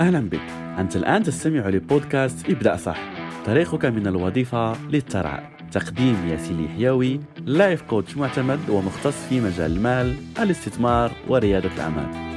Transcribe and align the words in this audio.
أهلا 0.00 0.20
بك. 0.20 0.40
أنت 0.78 0.96
الآن 0.96 1.22
تستمع 1.22 1.68
لبودكاست 1.68 2.50
ابدأ 2.50 2.76
صح. 2.76 2.98
طريقك 3.46 3.84
من 3.84 4.06
الوظيفة 4.06 4.88
للثراء 4.88 5.50
تقديم 5.72 6.28
ياسين 6.28 6.68
حيوي 6.68 7.20
لايف 7.46 7.82
كوتش 7.82 8.16
معتمد 8.16 8.70
ومختص 8.70 9.26
في 9.28 9.40
مجال 9.40 9.76
المال 9.76 10.16
الاستثمار 10.38 11.12
وريادة 11.28 11.70
الأعمال. 11.74 12.27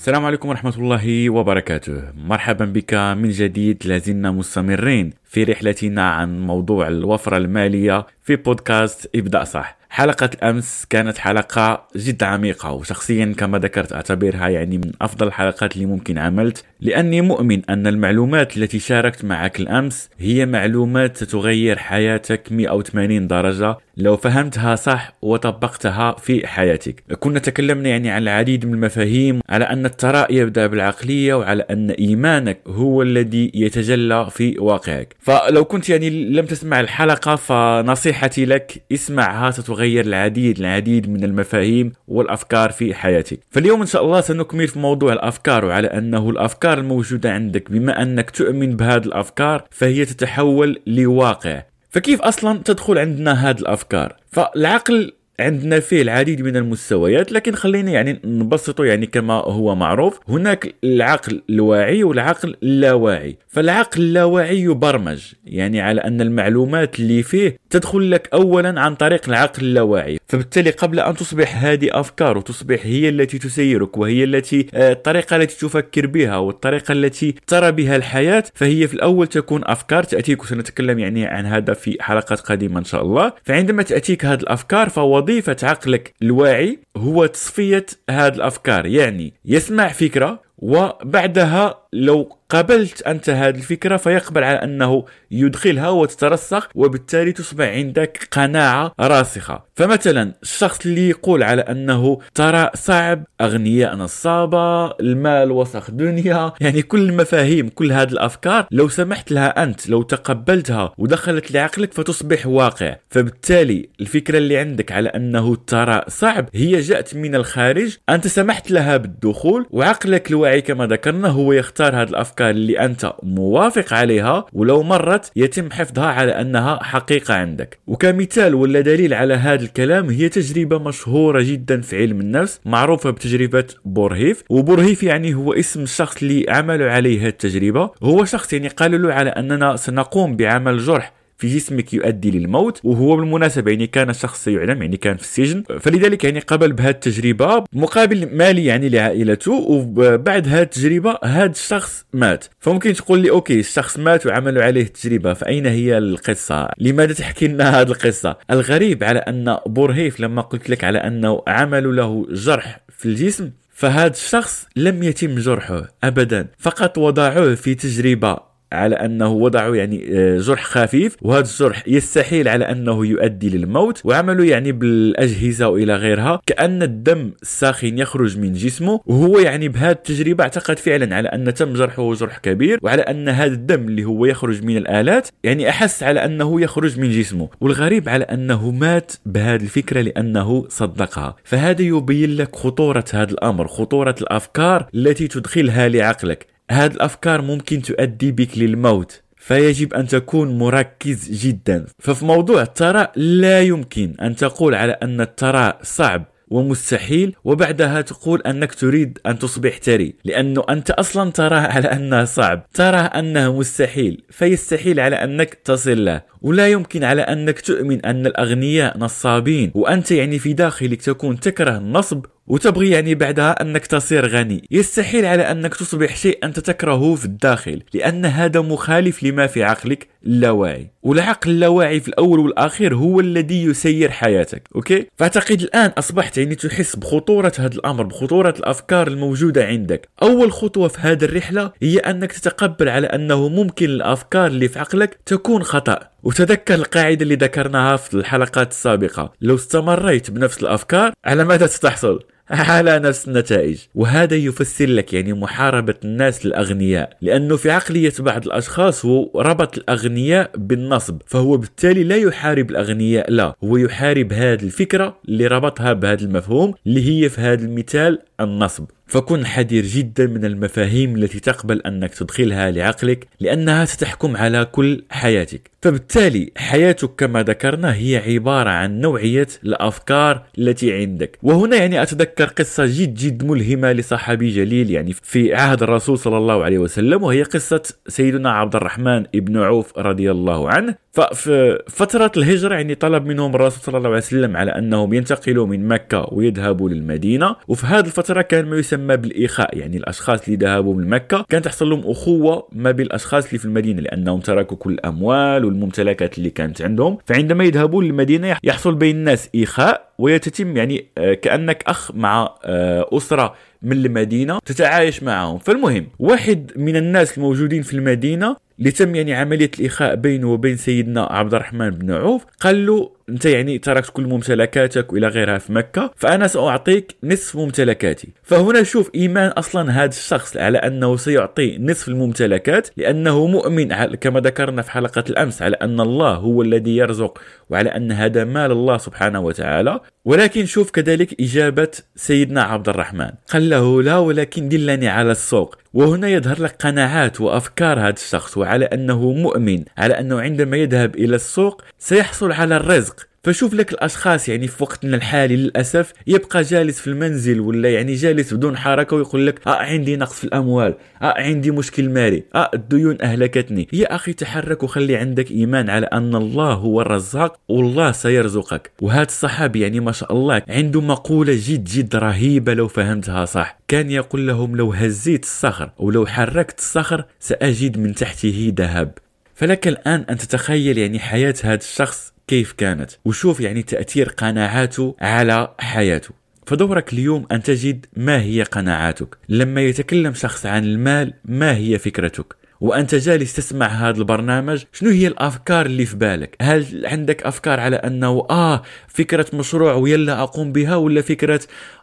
السلام 0.00 0.24
عليكم 0.24 0.48
ورحمة 0.48 0.74
الله 0.78 1.30
وبركاته. 1.30 2.02
مرحبا 2.16 2.64
بك 2.64 2.94
من 2.94 3.30
جديد 3.30 3.86
لازلنا 3.86 4.30
مستمرين 4.30 5.12
في 5.24 5.44
رحلتنا 5.44 6.10
عن 6.10 6.46
موضوع 6.46 6.88
الوفرة 6.88 7.36
المالية 7.36 8.06
في 8.22 8.36
بودكاست 8.36 9.10
ابدأ 9.16 9.44
صح. 9.44 9.79
حلقة 9.90 10.30
الأمس 10.34 10.86
كانت 10.90 11.18
حلقة 11.18 11.86
جد 11.96 12.22
عميقة 12.22 12.72
وشخصيا 12.72 13.34
كما 13.38 13.58
ذكرت 13.58 13.92
أعتبرها 13.92 14.48
يعني 14.48 14.78
من 14.78 14.92
أفضل 15.00 15.26
الحلقات 15.26 15.74
اللي 15.74 15.86
ممكن 15.86 16.18
عملت. 16.18 16.64
لأني 16.80 17.20
مؤمن 17.20 17.62
أن 17.70 17.86
المعلومات 17.86 18.56
التي 18.56 18.78
شاركت 18.78 19.24
معك 19.24 19.60
الأمس 19.60 20.08
هي 20.18 20.46
معلومات 20.46 21.16
ستغير 21.16 21.78
حياتك 21.78 22.52
180 22.52 23.26
درجة. 23.26 23.76
لو 23.96 24.16
فهمتها 24.16 24.76
صح 24.76 25.12
وطبقتها 25.22 26.12
في 26.12 26.46
حياتك. 26.46 27.02
كنا 27.20 27.38
تكلمنا 27.38 27.88
يعني 27.88 28.10
عن 28.10 28.22
العديد 28.22 28.66
من 28.66 28.74
المفاهيم 28.74 29.40
على 29.48 29.64
أن 29.64 29.86
الثراء 29.86 30.34
يبدأ 30.34 30.66
بالعقلية 30.66 31.34
وعلى 31.34 31.62
أن 31.70 31.90
إيمانك 31.90 32.58
هو 32.66 33.02
الذي 33.02 33.50
يتجلى 33.54 34.28
في 34.30 34.58
واقعك. 34.58 35.16
فلو 35.20 35.64
كنت 35.64 35.88
يعني 35.88 36.10
لم 36.10 36.46
تسمع 36.46 36.80
الحلقة 36.80 37.36
فنصيحتي 37.36 38.44
لك 38.44 38.82
اسمعها 38.92 39.50
ستغير 39.50 39.79
العديد 39.84 40.58
العديد 40.58 41.10
من 41.10 41.24
المفاهيم 41.24 41.92
والأفكار 42.08 42.70
في 42.70 42.94
حياتك. 42.94 43.40
فاليوم 43.50 43.80
إن 43.80 43.86
شاء 43.86 44.04
الله 44.04 44.20
سنكمل 44.20 44.68
في 44.68 44.78
موضوع 44.78 45.12
الأفكار 45.12 45.64
وعلى 45.64 45.86
أنه 45.86 46.30
الأفكار 46.30 46.78
الموجودة 46.78 47.32
عندك. 47.32 47.70
بما 47.70 48.02
أنك 48.02 48.30
تؤمن 48.30 48.76
بهذه 48.76 49.04
الأفكار 49.04 49.64
فهي 49.70 50.04
تتحول 50.04 50.80
لواقع. 50.86 51.62
فكيف 51.90 52.20
أصلا 52.22 52.60
تدخل 52.64 52.98
عندنا 52.98 53.50
هذه 53.50 53.58
الأفكار؟ 53.58 54.16
فالعقل 54.30 55.12
عندنا 55.40 55.80
فيه 55.80 56.02
العديد 56.02 56.42
من 56.42 56.56
المستويات 56.56 57.32
لكن 57.32 57.54
خلينا 57.54 57.90
يعني 57.90 58.20
نبسطه 58.24 58.84
يعني 58.84 59.06
كما 59.06 59.34
هو 59.34 59.74
معروف 59.74 60.20
هناك 60.28 60.74
العقل 60.84 61.42
الواعي 61.50 62.04
والعقل 62.04 62.56
اللاواعي. 62.62 63.36
فالعقل 63.48 64.02
اللاواعي 64.02 64.60
يبرمج 64.60 65.32
يعني 65.44 65.80
على 65.80 66.00
أن 66.00 66.20
المعلومات 66.20 67.00
اللي 67.00 67.22
فيه 67.22 67.56
تدخل 67.70 68.10
لك 68.10 68.28
اولا 68.32 68.80
عن 68.80 68.94
طريق 68.94 69.28
العقل 69.28 69.62
اللاواعي. 69.62 70.18
فبالتالي 70.28 70.70
قبل 70.70 71.00
أن 71.00 71.14
تصبح 71.14 71.64
هذه 71.64 71.88
أفكار 71.92 72.38
وتصبح 72.38 72.80
هي 72.82 73.08
التي 73.08 73.38
تسيرك 73.38 73.96
وهي 73.96 74.24
التي 74.24 74.66
آه، 74.74 74.92
الطريقة 74.92 75.36
التي 75.36 75.66
تفكر 75.66 76.06
بها 76.06 76.36
والطريقة 76.36 76.92
التي 76.92 77.34
ترى 77.46 77.72
بها 77.72 77.96
الحياة 77.96 78.44
فهي 78.54 78.88
في 78.88 78.94
الأول 78.94 79.26
تكون 79.26 79.62
أفكار 79.64 80.02
تأتيك 80.02 80.42
وسنتكلم 80.42 80.98
يعني 80.98 81.26
عن 81.26 81.46
هذا 81.46 81.74
في 81.74 81.96
حلقات 82.00 82.40
قادمة 82.40 82.78
إن 82.78 82.84
شاء 82.84 83.02
الله. 83.02 83.32
فعندما 83.44 83.82
تأتيك 83.82 84.24
هذه 84.24 84.40
الأفكار 84.40 84.88
فوظيفه 85.30 85.56
عقلك 85.68 86.14
الواعي 86.22 86.78
هو 86.96 87.26
تصفية 87.26 87.86
هذه 88.10 88.34
الأفكار. 88.34 88.86
يعني 88.86 89.34
يسمع 89.44 89.88
فكرة 89.88 90.42
وبعدها 90.58 91.88
لو 91.92 92.36
قبلت 92.50 93.02
أنت 93.02 93.30
هذه 93.30 93.56
الفكرة 93.56 93.96
فيقبل 93.96 94.44
على 94.44 94.56
أنه 94.56 95.04
يدخلها 95.30 95.88
وتترسخ 95.88 96.68
وبالتالي 96.74 97.32
تصبح 97.32 97.64
عندك 97.64 98.28
قناعة 98.30 98.92
راسخة. 99.00 99.64
فمثلا 99.74 100.34
الشخص 100.42 100.86
اللي 100.86 101.08
يقول 101.08 101.42
على 101.42 101.62
أنه 101.62 102.18
ترى 102.34 102.70
صعب 102.74 103.24
أغنياء 103.40 103.96
نصابة 103.96 104.86
المال 104.90 105.52
وسخ 105.52 105.90
الدنيا 105.90 106.52
يعني 106.60 106.82
كل 106.82 107.08
المفاهيم 107.08 107.68
كل 107.68 107.92
هذه 107.92 108.12
الأفكار 108.12 108.66
لو 108.70 108.88
سمحت 108.88 109.32
لها 109.32 109.62
أنت 109.62 109.88
لو 109.88 110.02
تقبلتها 110.02 110.92
ودخلت 110.98 111.50
لعقلك 111.52 111.94
فتصبح 111.94 112.46
واقع. 112.46 112.96
فبالتالي 113.10 113.88
الفكرة 114.00 114.38
اللي 114.38 114.58
عندك 114.58 114.92
على 114.92 115.08
أنه 115.08 115.56
ترى 115.56 116.02
صعب 116.08 116.48
هي 116.54 116.80
جاءت 116.80 117.14
من 117.14 117.34
الخارج 117.34 117.96
أنت 118.08 118.26
سمحت 118.26 118.70
لها 118.70 118.96
بالدخول 118.96 119.66
وعقلك 119.70 120.30
الواعي 120.30 120.60
كما 120.60 120.86
ذكرنا 120.86 121.28
هو 121.28 121.52
يختار 121.52 121.79
هذه 121.88 122.08
الأفكار 122.08 122.30
الأفكار 122.30 122.50
اللي 122.50 122.78
أنت 122.78 123.12
موافق 123.22 123.94
عليها 123.94 124.46
ولو 124.52 124.82
مرت 124.82 125.32
يتم 125.36 125.70
حفظها 125.70 126.06
على 126.06 126.32
أنها 126.32 126.82
حقيقة 126.82 127.34
عندك. 127.34 127.78
وكمثال 127.86 128.54
ولا 128.54 128.80
دليل 128.80 129.14
على 129.14 129.34
هذا 129.34 129.62
الكلام 129.62 130.10
هي 130.10 130.28
تجربة 130.28 130.78
مشهورة 130.78 131.42
جدا 131.42 131.80
في 131.80 131.96
علم 131.96 132.20
النفس 132.20 132.60
معروفة 132.64 133.10
بتجربة 133.10 133.64
بورهيف. 133.84 134.44
وبورهيف 134.50 135.02
يعني 135.02 135.34
هو 135.34 135.52
اسم 135.52 135.82
الشخص 135.82 136.22
اللي 136.22 136.46
عملوا 136.48 136.90
عليه 136.90 137.22
هذه 137.22 137.28
التجربة. 137.28 137.90
هو 138.02 138.24
شخص 138.24 138.52
يعني 138.52 138.68
قالوا 138.68 138.98
له 138.98 139.14
على 139.14 139.30
أننا 139.30 139.76
سنقوم 139.76 140.36
بعمل 140.36 140.78
جرح. 140.78 141.19
في 141.40 141.48
جسمك 141.48 141.94
يؤدي 141.94 142.30
للموت 142.30 142.80
وهو 142.84 143.16
بالمناسبة 143.16 143.70
يعني 143.70 143.86
كان 143.86 144.12
شخص 144.12 144.48
يعلم 144.48 144.82
يعني 144.82 144.96
كان 144.96 145.16
في 145.16 145.22
السجن. 145.22 145.62
فلذلك 145.80 146.24
يعني 146.24 146.40
قبل 146.40 146.72
بهذه 146.72 146.90
التجربة 146.90 147.64
مقابل 147.72 148.36
مالي 148.36 148.64
يعني 148.64 148.88
لعائلته 148.88 149.52
وبعد 149.52 150.48
هذه 150.48 150.62
التجربة 150.62 151.18
هذا 151.24 151.50
الشخص 151.50 152.04
مات. 152.12 152.44
فممكن 152.60 152.92
تقول 152.92 153.18
لي 153.18 153.30
okay 153.30 153.60
الشخص 153.60 153.98
مات 153.98 154.26
وعملوا 154.26 154.62
عليه 154.62 154.82
التجربة 154.82 155.34
فأين 155.34 155.66
هي 155.66 155.98
القصة؟ 155.98 156.68
لماذا 156.78 157.12
تحكي 157.12 157.48
لنا 157.48 157.80
هذه 157.80 157.88
القصة؟ 157.88 158.36
الغريب 158.50 159.04
على 159.04 159.18
أن 159.18 159.56
بورهيف 159.66 160.20
لما 160.20 160.42
قلت 160.42 160.70
لك 160.70 160.84
على 160.84 160.98
أنه 160.98 161.42
عملوا 161.46 161.92
له 161.92 162.26
جرح 162.30 162.80
في 162.98 163.06
الجسم 163.06 163.50
فهذا 163.80 164.12
الشخص 164.12 164.66
لم 164.76 165.02
يتم 165.02 165.34
جرحه 165.34 165.88
ابدا 166.04 166.46
فقط 166.58 166.98
وضعوه 166.98 167.54
في 167.54 167.74
تجربة 167.74 168.49
على 168.72 168.96
أنه 168.96 169.28
وضعوا 169.28 169.76
يعني 169.76 170.08
آه، 170.10 170.38
جرح 170.38 170.64
خفيف 170.64 171.16
وهذا 171.22 171.44
الجرح 171.44 171.82
يستحيل 171.86 172.48
على 172.48 172.64
أنه 172.64 173.06
يؤدي 173.06 173.48
للموت 173.48 174.00
وعملوا 174.04 174.44
يعني 174.44 174.72
بالأجهزة 174.72 175.68
وإلى 175.68 175.94
غيرها. 175.94 176.40
كأن 176.46 176.82
الدم 176.82 177.32
الساخن 177.42 177.98
يخرج 177.98 178.38
من 178.38 178.52
جسمه 178.52 179.00
وهو 179.06 179.38
يعني 179.38 179.68
بهذه 179.68 179.90
التجربة 179.90 180.44
اعتقد 180.44 180.78
فعلا 180.78 181.16
على 181.16 181.28
أن 181.28 181.54
تم 181.54 181.72
جرحه 181.72 182.14
جرح 182.14 182.38
كبير 182.38 182.78
وعلى 182.82 183.02
أن 183.02 183.28
هذا 183.28 183.52
الدم 183.52 183.88
اللي 183.88 184.04
هو 184.04 184.24
يخرج 184.24 184.64
من 184.64 184.76
الآلات 184.76 185.28
يعني 185.44 185.68
أحس 185.68 186.02
على 186.02 186.24
أنه 186.24 186.60
يخرج 186.60 187.00
من 187.00 187.10
جسمه. 187.10 187.48
والغريب 187.60 188.08
على 188.08 188.24
أنه 188.24 188.70
مات 188.70 189.12
بهذه 189.26 189.62
الفكرة 189.62 190.00
لأنه 190.00 190.64
صدقها. 190.68 191.36
فهذا 191.44 191.82
يبين 191.82 192.36
لك 192.36 192.56
خطورة 192.56 193.04
هذا 193.12 193.30
الأمر 193.30 193.68
خطورة 193.68 194.14
الأفكار 194.20 194.86
التي 194.94 195.28
تدخلها 195.28 195.88
لعقلك. 195.88 196.46
هذه 196.70 196.92
الأفكار 196.92 197.42
ممكن 197.42 197.82
تؤدي 197.82 198.32
بك 198.32 198.58
للموت 198.58 199.22
فيجب 199.36 199.94
أن 199.94 200.06
تكون 200.06 200.58
مركز 200.58 201.30
جدا. 201.30 201.86
ففي 201.98 202.24
موضوع 202.24 202.62
الثراء 202.62 203.12
لا 203.16 203.60
يمكن 203.60 204.14
أن 204.22 204.36
تقول 204.36 204.74
على 204.74 204.92
أن 204.92 205.20
الثراء 205.20 205.78
صعب 205.82 206.24
ومستحيل 206.50 207.34
وبعدها 207.44 208.00
تقول 208.00 208.42
أنك 208.42 208.74
تريد 208.74 209.18
أن 209.26 209.38
تصبح 209.38 209.78
ثري 209.82 210.14
لأنه 210.24 210.64
أنت 210.70 210.90
أصلا 210.90 211.30
تراه 211.30 211.60
على 211.60 211.88
أنه 211.88 212.24
صعب. 212.24 212.66
تراه 212.74 213.00
أنه 213.00 213.58
مستحيل 213.58 214.22
فيستحيل 214.30 215.00
على 215.00 215.16
أنك 215.16 215.54
تصل 215.54 216.04
له. 216.04 216.22
ولا 216.42 216.68
يمكن 216.68 217.04
على 217.04 217.22
أنك 217.22 217.60
تؤمن 217.60 218.06
أن 218.06 218.26
الأغنياء 218.26 218.98
نصابين 218.98 219.70
وأنت 219.74 220.10
يعني 220.10 220.38
في 220.38 220.52
داخلك 220.52 221.02
تكون 221.02 221.40
تكره 221.40 221.78
النصب 221.78 222.26
وتبغي 222.50 222.90
يعني 222.90 223.14
بعدها 223.14 223.62
أنك 223.62 223.86
تصير 223.86 224.28
غني. 224.28 224.64
يستحيل 224.70 225.24
على 225.24 225.42
أنك 225.42 225.74
تصبح 225.74 226.16
شيء 226.16 226.38
أنت 226.44 226.60
تكرهه 226.60 227.14
في 227.14 227.24
الداخل 227.24 227.82
لأن 227.94 228.24
هذا 228.24 228.60
مخالف 228.60 229.22
لما 229.22 229.46
في 229.46 229.62
عقلك 229.62 230.08
اللاواعي 230.26 230.90
والعقل 231.02 231.50
اللاواعي 231.50 232.00
في 232.00 232.08
الأول 232.08 232.40
والأخير 232.40 232.94
هو 232.94 233.20
الذي 233.20 233.64
يسير 233.64 234.10
حياتك 234.10 234.68
okay؟ 234.74 235.06
فأعتقد 235.16 235.60
الآن 235.62 235.90
أصبحت 235.98 236.38
يعني 236.38 236.54
تحس 236.54 236.96
بخطورة 236.96 237.52
هذا 237.58 237.74
الأمر 237.74 238.02
بخطورة 238.02 238.54
الأفكار 238.58 239.08
الموجودة 239.08 239.66
عندك. 239.66 240.08
أول 240.22 240.52
خطوة 240.52 240.88
في 240.88 240.98
هذه 241.00 241.24
الرحلة 241.24 241.72
هي 241.82 241.98
أنك 241.98 242.32
تتقبل 242.32 242.88
على 242.88 243.06
أنه 243.06 243.48
ممكن 243.48 243.86
الأفكار 243.86 244.46
اللي 244.46 244.68
في 244.68 244.78
عقلك 244.78 245.18
تكون 245.26 245.62
خطأ. 245.62 245.98
وتذكر 246.22 246.74
القاعدة 246.74 247.22
اللي 247.22 247.34
ذكرناها 247.34 247.96
في 247.96 248.14
الحلقات 248.14 248.70
السابقة. 248.70 249.32
لو 249.40 249.54
استمريت 249.54 250.30
بنفس 250.30 250.62
الأفكار 250.62 251.12
على 251.24 251.44
ماذا 251.44 251.66
ستحصل؟ 251.66 252.20
على 252.50 252.98
نفس 252.98 253.28
النتائج. 253.28 253.78
وهذا 253.94 254.36
يفسر 254.36 254.86
لك 254.86 255.12
يعني 255.12 255.32
محاربة 255.32 255.94
الناس 256.04 256.46
الأغنياء 256.46 257.16
لأنه 257.20 257.56
في 257.56 257.70
عقلية 257.70 258.12
بعض 258.18 258.46
الأشخاص 258.46 259.04
هو 259.04 259.30
ربط 259.36 259.78
الأغنياء 259.78 260.50
بالنصب. 260.56 261.22
فهو 261.26 261.56
بالتالي 261.56 262.04
لا 262.04 262.16
يحارب 262.16 262.70
الأغنياء 262.70 263.30
لا. 263.30 263.54
هو 263.64 263.76
يحارب 263.76 264.32
هذه 264.32 264.62
الفكرة 264.62 265.16
اللي 265.28 265.46
ربطها 265.46 265.92
بهذا 265.92 266.24
المفهوم 266.24 266.74
اللي 266.86 267.24
هي 267.24 267.28
في 267.28 267.40
هذا 267.40 267.64
المثال 267.64 268.18
النصب. 268.40 268.84
فكن 269.10 269.46
حذر 269.46 269.80
جدا 269.80 270.26
من 270.26 270.44
المفاهيم 270.44 271.16
التي 271.16 271.40
تقبل 271.40 271.80
أنك 271.80 272.14
تدخلها 272.14 272.70
لعقلك 272.70 273.26
لأنها 273.40 273.84
ستحكم 273.84 274.36
على 274.36 274.64
كل 274.64 275.04
حياتك. 275.10 275.70
فبالتالي 275.82 276.52
حياتك 276.56 277.10
كما 277.18 277.42
ذكرنا 277.42 277.94
هي 277.94 278.16
عبارة 278.16 278.70
عن 278.70 279.00
نوعية 279.00 279.46
الأفكار 279.64 280.42
التي 280.58 280.94
عندك. 280.94 281.38
وهنا 281.42 281.76
يعني 281.76 282.02
أتذكر 282.02 282.44
قصة 282.44 282.86
جد 282.86 283.14
جد 283.14 283.44
ملهمة 283.44 283.92
لصحابي 283.92 284.50
جليل 284.50 284.90
يعني 284.90 285.12
في 285.22 285.54
عهد 285.54 285.82
الرسول 285.82 286.18
صلى 286.18 286.36
الله 286.38 286.64
عليه 286.64 286.78
وسلم 286.78 287.22
وهي 287.22 287.42
قصة 287.42 287.82
سيدنا 288.08 288.50
عبد 288.50 288.76
الرحمن 288.76 289.22
بن 289.34 289.56
عوف 289.56 289.98
رضي 289.98 290.30
الله 290.30 290.70
عنه. 290.70 290.94
ففي 291.12 291.78
فترة 291.88 292.32
الهجرة 292.36 292.74
يعني 292.74 292.94
طلب 292.94 293.26
منهم 293.26 293.54
الرسول 293.54 293.80
صلى 293.82 293.98
الله 293.98 294.08
عليه 294.08 294.18
وسلم 294.18 294.56
على 294.56 294.70
أنهم 294.70 295.14
ينتقلوا 295.14 295.66
من 295.66 295.88
مكة 295.88 296.28
ويذهبوا 296.32 296.88
للمدينة. 296.88 297.56
وفي 297.68 297.86
هذه 297.86 298.06
الفترة 298.06 298.42
كان 298.42 298.66
ما 298.66 298.76
يسمى 298.76 298.99
بالإخاء 299.06 299.78
يعني 299.78 299.96
الأشخاص 299.96 300.44
اللي 300.44 300.56
ذهبوا 300.56 300.94
من 300.94 301.08
مكة 301.08 301.44
كانت 301.48 301.64
تحصل 301.64 301.90
لهم 301.90 302.02
أخوة 302.04 302.68
ما 302.72 302.90
بين 302.90 303.06
الأشخاص 303.06 303.46
اللي 303.46 303.58
في 303.58 303.64
المدينة 303.64 304.00
لأنهم 304.00 304.40
تركوا 304.40 304.76
كل 304.76 304.92
الأموال 304.92 305.64
والممتلكات 305.64 306.38
اللي 306.38 306.50
كانت 306.50 306.82
عندهم. 306.82 307.18
فعندما 307.26 307.64
يذهبون 307.64 308.04
للمدينة 308.04 308.56
يحصل 308.62 308.94
بين 308.94 309.16
الناس 309.16 309.48
إخاء 309.56 310.10
ويتتم 310.18 310.76
يعني 310.76 311.06
آه، 311.18 311.34
كأنك 311.34 311.82
أخ 311.86 312.14
مع 312.14 312.54
آه، 312.64 313.08
أسرة 313.12 313.54
من 313.82 313.92
المدينة 313.92 314.58
تتعايش 314.66 315.22
معهم. 315.22 315.58
فالمهم 315.58 316.06
واحد 316.18 316.72
من 316.76 316.96
الناس 316.96 317.38
الموجودين 317.38 317.82
في 317.82 317.94
المدينة 317.94 318.46
اللي 318.46 318.60
تم 318.88 319.14
يعني 319.14 319.34
عملية 319.34 319.70
الاخاء 319.80 320.14
بينه 320.14 320.52
وبين 320.52 320.76
سيدنا 320.76 321.22
عبد 321.22 321.54
الرحمن 321.54 321.90
بن 321.90 322.10
عوف. 322.10 322.44
قال 322.60 322.86
له 322.86 323.10
أنت 323.28 323.44
يعني 323.44 323.78
تركت 323.78 324.10
كل 324.10 324.22
ممتلكاتك 324.22 325.12
وإلى 325.12 325.28
غيرها 325.28 325.58
في 325.58 325.72
مكة 325.72 326.10
فأنا 326.16 326.46
سأعطيك 326.46 327.16
نصف 327.24 327.56
ممتلكاتي. 327.56 328.28
فهنا 328.42 328.82
شوف 328.82 329.10
إيمان 329.14 329.50
أصلا 329.50 329.90
هذا 329.90 330.08
الشخص 330.08 330.56
على 330.56 330.78
أنه 330.78 331.16
سيعطي 331.16 331.78
نصف 331.78 332.08
الممتلكات 332.08 332.88
لأنه 332.96 333.46
مؤمن 333.46 334.14
كما 334.14 334.40
ذكرنا 334.40 334.82
في 334.82 334.90
حلقة 334.90 335.24
الأمس 335.30 335.62
على 335.62 335.76
أن 335.76 336.00
الله 336.00 336.34
هو 336.34 336.62
الذي 336.62 336.96
يرزق 336.96 337.38
وعلى 337.70 337.90
أن 337.96 338.12
هذا 338.12 338.44
مال 338.44 338.70
الله 338.72 338.98
سبحانه 338.98 339.40
وتعالى. 339.40 340.00
ولكن 340.24 340.66
شوف 340.66 340.90
كذلك 340.90 341.40
إجابة 341.40 341.90
سيدنا 342.16 342.62
عبد 342.62 342.88
الرحمن. 342.88 343.30
قال 343.52 343.70
له 343.70 344.02
لا 344.02 344.18
ولكن 344.18 344.68
دلني 344.68 345.08
على 345.08 345.30
السوق. 345.30 345.76
وهنا 345.92 346.28
يظهر 346.28 346.62
لك 346.62 346.76
قناعات 346.82 347.40
وأفكار 347.40 348.00
هذا 348.00 348.10
الشخص 348.10 348.58
وعلى 348.58 348.69
أنه 348.84 349.32
مؤمن 349.32 349.84
على 349.98 350.20
أنه 350.20 350.40
عندما 350.40 350.76
يذهب 350.76 351.14
إلى 351.14 351.36
السوق 351.36 351.82
سيحصل 351.98 352.52
على 352.52 352.76
الرزق. 352.76 353.29
فشوف 353.42 353.74
لك 353.74 353.92
الأشخاص 353.92 354.48
يعني 354.48 354.68
في 354.68 354.82
وقتنا 354.82 355.16
الحالي 355.16 355.56
للأسف 355.56 356.12
يبقى 356.26 356.62
جالس 356.62 357.00
في 357.00 357.06
المنزل 357.06 357.60
ولا 357.60 357.90
يعني 357.90 358.14
جالس 358.14 358.54
بدون 358.54 358.76
حركة 358.76 359.16
ويقول 359.16 359.46
لك 359.46 359.66
آه 359.66 359.76
عندي 359.76 360.16
نقص 360.16 360.34
في 360.38 360.44
الأموال 360.44 360.94
آه 361.22 361.34
عندي 361.38 361.70
مشكل 361.70 362.10
مالي 362.10 362.44
آه 362.54 362.70
الديون 362.74 363.22
أهلكتني. 363.22 363.88
يا 363.92 364.14
أخي 364.14 364.32
تحرك 364.32 364.82
وخلي 364.82 365.16
عندك 365.16 365.50
إيمان 365.50 365.90
على 365.90 366.06
أن 366.06 366.34
الله 366.34 366.72
هو 366.72 367.00
الرزاق 367.00 367.56
والله 367.68 368.12
سيرزقك. 368.12 368.90
وهذا 369.02 369.22
الصحابي 369.22 369.80
يعني 369.80 370.00
ما 370.00 370.12
شاء 370.12 370.32
الله 370.32 370.62
عنده 370.68 371.00
مقولة 371.00 371.52
جد 371.56 371.84
جد 371.84 372.16
رهيبة 372.16 372.74
لو 372.74 372.88
فهمتها 372.88 373.44
صح. 373.44 373.78
كان 373.88 374.10
يقول 374.10 374.46
لهم 374.46 374.76
لو 374.76 374.92
هزيت 374.92 375.44
الصخر 375.44 375.90
أو 376.00 376.10
لو 376.10 376.26
حركت 376.26 376.78
الصخر 376.78 377.24
سأجد 377.40 377.98
من 377.98 378.14
تحته 378.14 378.72
ذهب. 378.76 379.12
فلك 379.54 379.88
الآن 379.88 380.24
أن 380.30 380.38
تتخيل 380.38 380.98
يعني 380.98 381.18
حياة 381.18 381.54
هذا 381.64 381.74
الشخص 381.74 382.32
كيف 382.50 382.72
كانت 382.72 383.10
وشوف 383.24 383.60
يعني 383.60 383.82
تأثير 383.82 384.28
قناعاته 384.28 385.16
على 385.20 385.74
حياته. 385.78 386.30
فدورك 386.66 387.12
اليوم 387.12 387.46
أن 387.52 387.62
تجد 387.62 388.06
ما 388.16 388.42
هي 388.42 388.62
قناعاتك. 388.62 389.38
لما 389.48 389.80
يتكلم 389.80 390.34
شخص 390.34 390.66
عن 390.66 390.84
المال 390.84 391.34
ما 391.44 391.76
هي 391.76 391.98
فكرتك؟ 391.98 392.59
وأنت 392.80 393.14
جالس 393.14 393.52
تسمع 393.52 393.86
هذا 393.86 394.18
البرنامج 394.18 394.82
شنو 394.92 395.10
هي 395.10 395.26
الأفكار 395.26 395.86
اللي 395.86 396.06
في 396.06 396.16
بالك؟ 396.16 396.56
هل 396.62 397.06
عندك 397.06 397.42
أفكار 397.42 397.80
على 397.80 397.96
أنه 397.96 398.46
آه 398.50 398.82
فكرة 399.08 399.46
مشروع 399.54 399.94
ويلا 399.94 400.42
أقوم 400.42 400.72
بها 400.72 400.96
ولا 400.96 401.22
فكرة 401.22 401.60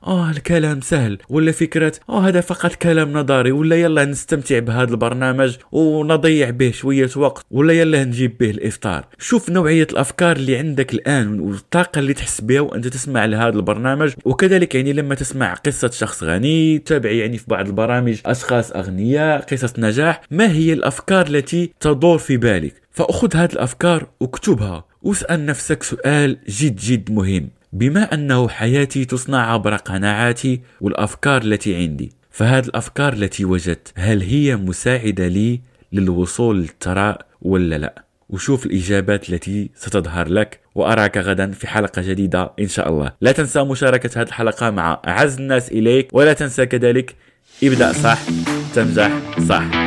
آه 0.07 0.31
الكلام 0.31 0.81
سهل 0.81 1.17
ولا 1.29 1.51
فكرة 1.51 1.93
آه 2.09 2.27
هذا 2.27 2.41
فقط 2.41 2.75
كلام 2.75 3.13
نظري 3.13 3.51
ولا 3.51 3.75
يلا 3.75 4.05
نستمتع 4.05 4.59
بهذا 4.59 4.91
البرنامج 4.91 5.57
ونضيع 5.71 6.49
به 6.49 6.71
شوية 6.71 7.09
وقت 7.15 7.45
ولا 7.51 7.73
يلا 7.73 8.03
نجيب 8.03 8.37
به 8.37 8.49
الإفطار؟ 8.49 9.05
شوف 9.19 9.49
نوعية 9.49 9.87
الأفكار 9.91 10.35
اللي 10.35 10.57
عندك 10.57 10.93
الآن 10.93 11.39
والطاقة 11.39 11.99
اللي 11.99 12.13
تحس 12.13 12.41
بها 12.41 12.61
وأنت 12.61 12.87
تسمع 12.87 13.25
لهذا 13.25 13.55
البرنامج. 13.55 14.13
وكذلك 14.25 14.75
يعني 14.75 14.93
لما 14.93 15.15
تسمع 15.15 15.53
قصة 15.53 15.89
شخص 15.89 16.23
غني 16.23 16.79
تابع 16.79 17.11
يعني 17.11 17.37
في 17.37 17.45
بعض 17.47 17.67
البرامج 17.67 18.17
أشخاص 18.25 18.71
أغنياء 18.71 19.41
قصص 19.41 19.79
نجاح 19.79 20.21
ما 20.31 20.45
هي 20.67 20.73
الأفكار 20.73 21.27
التي 21.27 21.71
تدور 21.79 22.17
في 22.17 22.37
بالك. 22.37 22.73
فأخذ 22.91 23.35
هذه 23.35 23.53
الأفكار 23.53 24.07
واكتبها. 24.19 24.85
واسأل 25.01 25.45
نفسك 25.45 25.83
سؤال 25.83 26.37
جد 26.49 26.75
جد 26.75 27.11
مهم. 27.11 27.49
بما 27.73 28.13
أنه 28.13 28.49
حياتي 28.49 29.05
تصنع 29.05 29.53
عبر 29.53 29.75
قناعاتي 29.75 30.61
والأفكار 30.81 31.41
التي 31.41 31.75
عندي 31.75 32.11
فهذه 32.31 32.65
الأفكار 32.65 33.13
التي 33.13 33.45
وجدت 33.45 33.93
هل 33.95 34.21
هي 34.21 34.55
مساعدة 34.55 35.27
لي 35.27 35.61
للوصول 35.93 36.61
للثراء 36.61 37.25
ولا 37.41 37.77
لا؟ 37.77 38.03
وشوف 38.29 38.65
الإجابات 38.65 39.29
التي 39.29 39.69
ستظهر 39.75 40.29
لك. 40.29 40.59
وأراك 40.75 41.17
غدا 41.17 41.51
في 41.51 41.67
حلقة 41.67 42.01
جديدة 42.01 42.51
إن 42.59 42.67
شاء 42.67 42.89
الله. 42.89 43.11
لا 43.21 43.31
تنسى 43.31 43.63
مشاركة 43.63 44.21
هذه 44.21 44.27
الحلقة 44.27 44.69
مع 44.69 45.01
أعز 45.07 45.37
الناس 45.37 45.71
إليك. 45.71 46.09
ولا 46.13 46.33
تنسى 46.33 46.65
كذلك 46.65 47.15
ابدأ 47.63 47.93
صح 47.93 48.19
تنجح 48.75 49.11
صح. 49.49 49.86